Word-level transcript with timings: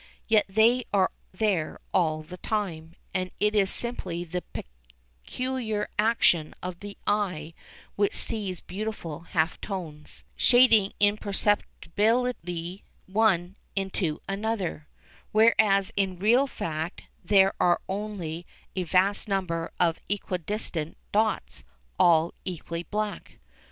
Yet 0.27 0.47
they 0.49 0.85
are 0.91 1.11
there 1.31 1.79
all 1.93 2.23
the 2.23 2.37
time, 2.39 2.95
and 3.13 3.29
it 3.39 3.53
is 3.53 3.69
simply 3.69 4.23
the 4.23 4.41
peculiar 5.21 5.89
action 5.99 6.55
of 6.63 6.79
the 6.79 6.97
eye 7.05 7.53
which 7.95 8.15
sees 8.15 8.61
beautiful 8.61 9.19
half 9.19 9.61
tones, 9.61 10.23
shading 10.35 10.93
imperceptibly 10.99 12.83
one 13.05 13.55
into 13.75 14.19
another, 14.27 14.87
whereas 15.31 15.91
in 15.95 16.17
real 16.17 16.47
fact 16.47 17.03
there 17.23 17.53
are 17.59 17.79
only 17.87 18.47
a 18.75 18.81
vast 18.81 19.27
number 19.27 19.71
of 19.79 19.99
equidistant 20.09 20.97
dots, 21.11 21.63
all 21.99 22.33
equally 22.43 22.81
black. 22.81 23.33